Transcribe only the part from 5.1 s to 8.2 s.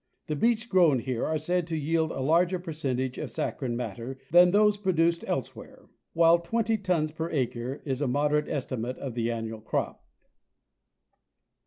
elsewhere; while 20 tons per acre is a